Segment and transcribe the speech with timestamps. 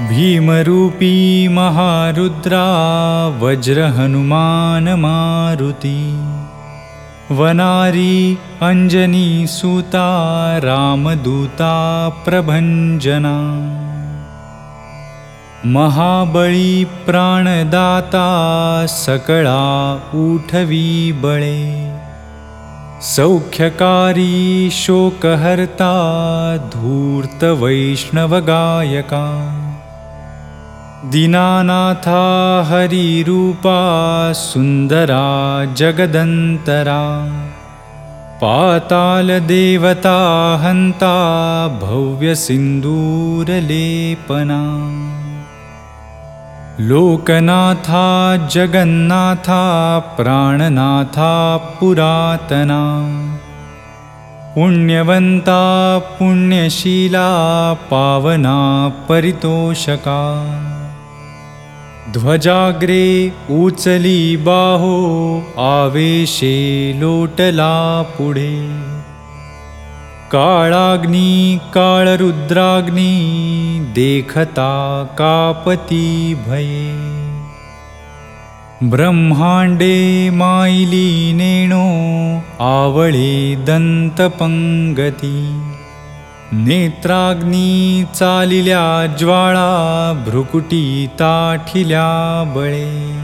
[0.00, 1.14] भीमरूपी
[1.56, 2.64] महारुद्रा
[3.42, 4.00] वज्रहनुमानमारुति
[7.38, 8.18] वनारी
[8.68, 10.04] अञ्जनीसूता
[10.64, 11.72] रामदूता
[12.26, 13.34] प्रभञ्जना
[15.76, 18.28] महाबळी प्राणदाता
[18.98, 19.64] सकळा
[20.24, 21.58] उठवी बळे
[23.14, 24.34] सौख्यकारी
[24.72, 25.94] शोकहर्ता
[26.72, 27.56] धूर्तवैष्णवगायका
[31.04, 32.20] दीनानाथा
[32.68, 33.80] हरिरूपा
[34.32, 37.26] सुन्दरा जगदन्तरा।
[38.42, 40.18] पातालदेवता
[40.62, 42.80] हन्ता भव्यसिन्दूरलेपना।
[46.80, 52.82] लोकनाथा जगन्नाथा प्राणनाथा पुरातना।
[54.54, 57.28] पुण्यवन्ता पुण्यशीला
[57.72, 60.22] पावना परितोषका
[62.18, 68.68] ध्वजाग्रे उचली बाहो आवेशे लोटला पुढे.
[70.32, 73.12] काळाग्नी काळरुद्राग्नी
[73.94, 76.92] देखता कापती भये.
[78.82, 85.62] ब्रह्माण्डे मायिली नेणो आवळे दन्तपङ्गती
[86.52, 93.16] नेत्राग्नी चालिल्या ज्वाळा भ्रुकुटी ताठिल्या बळे.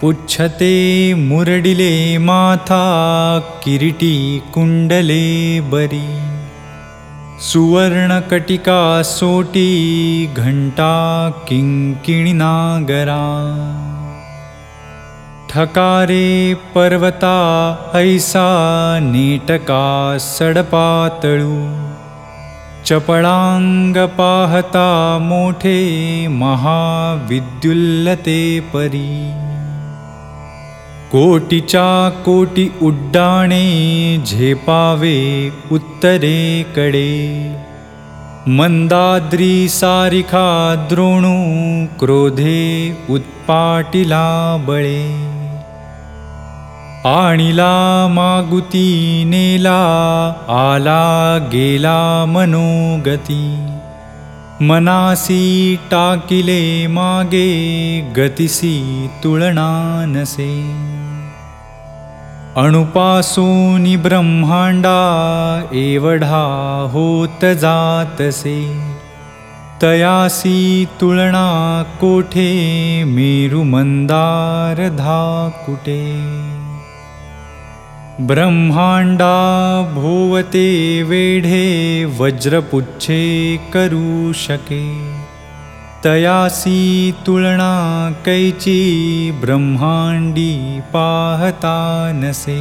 [0.00, 6.18] पुच्छते मुरडिले माथा किरीटी कुण्डले बरी.
[7.40, 13.24] सुवर्णकटिका सोटी घण्टा किङ्किणिनागरा
[15.50, 17.38] ठकारे पर्वता
[17.94, 18.48] ऐसा
[19.02, 21.60] नेटका सडपातळू
[22.86, 24.88] चपळांग पाहता
[25.20, 25.78] मोठे
[26.30, 28.42] महाविद्युल्लते
[28.74, 29.32] परी।
[31.12, 31.88] कोटीच्या
[32.24, 33.64] कोटी उड्डाणे
[34.26, 35.18] झेपावे
[35.72, 37.08] उत्तरेकडे।
[38.46, 41.38] मन्दाद्री सारिखा द्रोणु
[42.00, 42.62] क्रोधे
[43.10, 44.26] उत्पाटिला
[44.66, 45.02] बळे
[47.04, 49.80] आणिला मागुती नेला
[50.48, 53.66] आला गेला मनोगती.
[54.60, 60.70] मनासी टाकिले मागे गतिसी तुलना नसे.
[62.56, 65.00] अणुपासूनि ब्रह्माण्डा
[65.72, 68.80] एवढा होत जातसे.
[69.82, 72.50] तयासी तुलना कोठे
[73.06, 76.18] मेरुमन्दार धाकुटे
[78.20, 79.34] ब्रह्माण्डा
[79.94, 80.68] भोवते
[81.08, 81.66] वेढे
[82.18, 83.20] वज्रपुच्छे
[83.72, 84.82] करुशके
[86.04, 86.80] तयासी
[87.26, 87.70] तुलना
[88.24, 88.80] कैची
[89.40, 90.50] ब्रह्माण्डी
[90.94, 91.76] पाहता
[92.14, 92.58] नसे।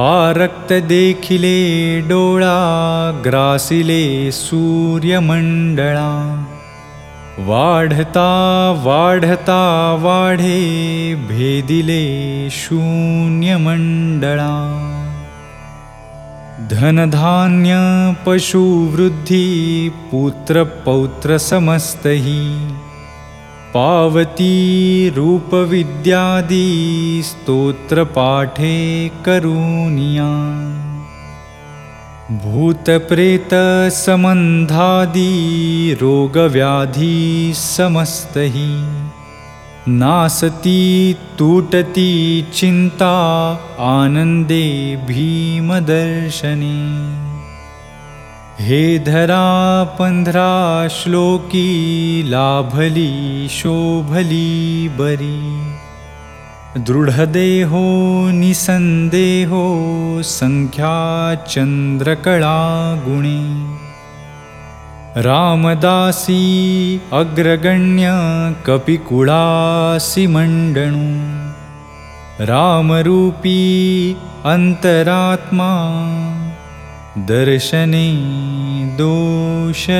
[0.00, 1.60] आरक्त देखिले
[2.08, 2.56] डोळा
[3.24, 6.10] ग्रासिले सूर्यमण्डळा
[7.44, 8.28] वाढता
[8.84, 9.56] वाढता
[10.02, 10.60] वाढे
[11.28, 12.04] भेदिले
[12.50, 14.54] शून्यमण्डळा
[16.70, 17.74] धनधान्य
[18.26, 19.42] पशुवृद्धि
[20.12, 22.40] पुत्रपौत्रसमस्तहि
[23.74, 24.56] पावती
[25.16, 26.64] रूपविद्यादि
[27.30, 28.76] स्तोत्रपाठे
[29.26, 30.30] करुनिया
[32.30, 33.18] भूतप्रेतसमन्धादि
[36.00, 38.72] रोगव्याधि समस्तहि
[39.88, 40.82] नासती
[41.38, 42.10] तुटती
[42.54, 43.12] चिन्ता
[43.90, 44.66] आनन्दे
[45.06, 46.74] भीमदर्शने।
[48.66, 49.46] हे धरा
[49.84, 50.52] पन्ध्रा
[50.88, 51.70] श्लोकी
[52.30, 55.40] लाभली शोभली बरी
[56.84, 57.84] दृढदेहो
[58.38, 59.60] निसन्देहो
[60.30, 60.96] सङ्ख्या
[63.04, 63.38] गुणे
[65.26, 66.42] रामदासी
[67.20, 68.10] अग्रगण्य
[68.66, 71.06] कपिकुळासि मण्डणु
[72.50, 73.62] रामरूपी
[74.52, 75.72] अन्तरात्मा।
[77.30, 78.08] दर्शने
[78.98, 79.96] दोषनासती